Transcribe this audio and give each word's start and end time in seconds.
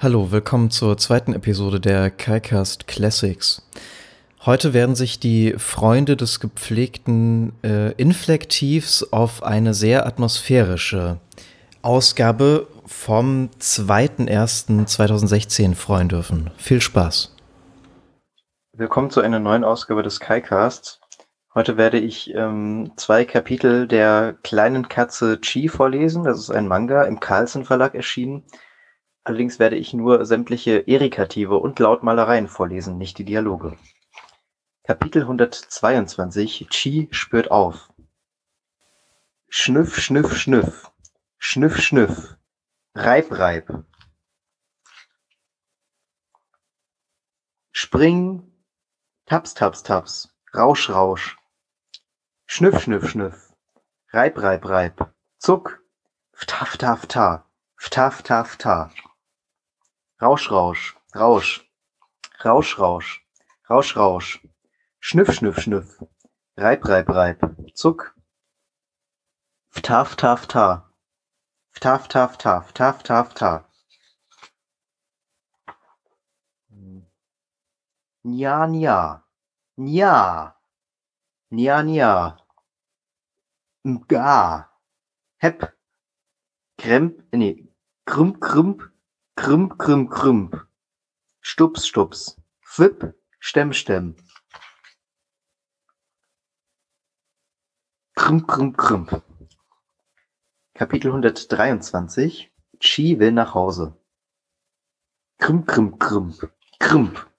Hallo, 0.00 0.30
willkommen 0.30 0.70
zur 0.70 0.96
zweiten 0.96 1.32
Episode 1.32 1.80
der 1.80 2.12
KaiCast 2.12 2.86
Classics. 2.86 3.68
Heute 4.46 4.72
werden 4.72 4.94
sich 4.94 5.18
die 5.18 5.54
Freunde 5.58 6.16
des 6.16 6.38
gepflegten 6.38 7.52
äh, 7.64 7.90
Inflektivs 7.94 9.12
auf 9.12 9.42
eine 9.42 9.74
sehr 9.74 10.06
atmosphärische 10.06 11.18
Ausgabe 11.82 12.68
vom 12.86 13.50
2.1.2016 13.60 15.74
freuen 15.74 16.08
dürfen. 16.08 16.52
Viel 16.58 16.80
Spaß. 16.80 17.34
Willkommen 18.74 19.10
zu 19.10 19.20
einer 19.20 19.40
neuen 19.40 19.64
Ausgabe 19.64 20.04
des 20.04 20.20
KaiCasts. 20.20 21.00
Heute 21.56 21.76
werde 21.76 21.98
ich 21.98 22.32
ähm, 22.36 22.92
zwei 22.94 23.24
Kapitel 23.24 23.88
der 23.88 24.36
kleinen 24.44 24.88
Katze 24.88 25.40
Chi 25.40 25.68
vorlesen. 25.68 26.22
Das 26.22 26.38
ist 26.38 26.50
ein 26.50 26.68
Manga 26.68 27.02
im 27.02 27.18
Carlsen 27.18 27.64
Verlag 27.64 27.96
erschienen. 27.96 28.44
Allerdings 29.28 29.58
werde 29.58 29.76
ich 29.76 29.92
nur 29.92 30.24
sämtliche 30.24 30.88
Erikative 30.88 31.58
und 31.58 31.78
Lautmalereien 31.78 32.48
vorlesen, 32.48 32.96
nicht 32.96 33.18
die 33.18 33.26
Dialoge. 33.26 33.76
Kapitel 34.84 35.20
122 35.20 36.66
Chi 36.70 37.08
spürt 37.10 37.50
auf. 37.50 37.92
Schnüff, 39.50 39.98
schnüff, 39.98 40.34
schnüff. 40.34 40.90
Schnüff, 41.36 41.78
schnüff. 41.78 42.38
Reib, 42.94 43.30
reib. 43.38 43.84
Spring. 47.70 48.50
Taps, 49.26 49.52
taps, 49.52 49.82
taps. 49.82 50.34
Rausch, 50.56 50.88
rausch. 50.88 51.36
Schnüff, 52.46 52.80
schnüff, 52.80 53.10
schnüff. 53.10 53.52
Reib, 54.10 54.38
reib, 54.38 54.64
reib. 54.66 55.12
Zuck. 55.36 55.82
Ftaf, 56.32 56.78
taf, 56.78 57.04
ta. 57.04 57.44
Ftaf, 57.76 58.22
taf, 58.22 58.56
ta. 58.56 58.90
Rausch, 60.20 60.50
Rausch, 60.50 60.96
Rausch, 61.14 61.64
Rausch, 62.44 62.78
Rausch, 62.80 63.24
Rausch, 63.70 63.96
Rausch, 63.96 64.40
Schnüff, 64.98 65.32
Schnüff, 65.32 65.60
Schnüff, 65.60 66.02
Reib, 66.56 66.88
Reib, 66.88 67.08
Reib, 67.08 67.38
Zuck, 67.72 68.16
Ftaf, 69.70 70.16
Taf, 70.16 70.48
Ta, 70.48 70.92
Ftaf, 71.70 72.08
Taf, 72.08 72.36
Ta, 72.36 72.62
Ftaf, 72.62 73.04
Taf, 73.04 73.34
Ta. 73.34 73.70
Nja, 78.24 78.66
nja, 78.66 79.24
nja, 79.76 80.56
nja, 81.50 81.82
nja, 81.82 82.38
Nga, 83.84 84.68
Hepp, 85.36 85.72
Kremp, 86.76 87.22
nee, 87.32 87.68
Krümp, 88.04 88.40
Krümp, 88.40 88.97
Krümp, 89.38 89.78
krümp, 89.78 90.10
krümp. 90.10 90.68
Stups, 91.40 91.84
stups. 91.84 92.36
Fwipp, 92.60 93.14
stemm, 93.38 93.72
stemm. 93.72 94.16
Krümp, 98.16 98.48
krümp, 98.48 98.76
krümp. 98.76 99.22
Kapitel 100.74 101.12
123 101.12 102.50
Chi 102.80 103.20
will 103.20 103.32
nach 103.32 103.54
Hause. 103.54 103.92
Krümp, 105.38 105.68
krümp, 105.68 106.00
krümp. 106.00 106.52
Krümp. 106.80 107.30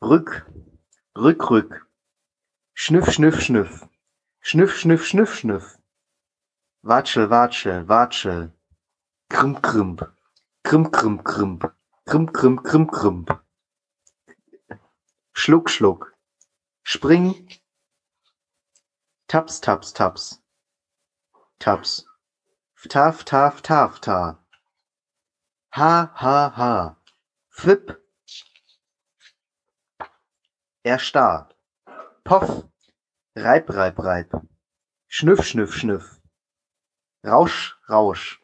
Rück, 0.00 0.46
rück, 1.16 1.50
rück. 1.50 1.90
Schnüff, 2.74 3.10
schnüff, 3.10 3.40
schnüff. 3.40 3.88
Schnüff, 4.40 4.78
schnüff, 4.78 5.04
schnüff, 5.04 5.34
schnüff. 5.34 5.78
Watschel, 6.82 7.28
watschel, 7.30 7.88
watschel. 7.88 8.52
Krümp, 9.28 9.60
krümp. 9.60 10.17
Krümp, 10.68 10.92
krümp, 10.92 11.24
krümp. 11.24 11.64
Krümp, 12.04 12.34
krümp, 12.34 12.62
krümp, 12.62 12.92
krümp. 12.92 13.30
Schluck, 15.32 15.70
schluck. 15.70 16.14
Spring. 16.84 17.34
Taps, 19.28 19.60
taps, 19.60 19.92
taps. 19.94 20.42
Taps. 21.58 22.04
Ftaf, 22.74 23.24
taf, 23.24 23.62
taf, 23.62 24.00
ta. 24.00 24.44
Ha, 25.70 26.10
ha, 26.14 26.52
ha. 26.56 26.96
Flipp. 27.48 27.96
Erstarrt. 30.84 31.56
Poff. 32.24 32.68
Reib, 33.34 33.70
reib, 33.70 33.98
reib. 33.98 34.36
Schnüff, 35.06 35.42
schnüff, 35.46 35.72
schnüff. 35.74 36.20
Rausch, 37.24 37.74
rausch. 37.88 38.42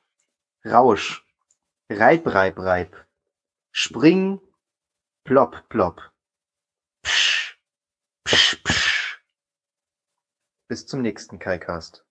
Rausch. 0.64 1.23
Reib, 1.96 2.26
reib, 2.26 2.58
reib. 2.58 3.06
Spring, 3.72 4.40
plopp, 5.24 5.68
plopp. 5.68 6.00
Psch, 7.04 7.56
psch, 8.24 8.64
psch. 8.64 9.22
Bis 10.66 10.88
zum 10.88 11.02
nächsten 11.02 11.38
KaiCast. 11.38 12.04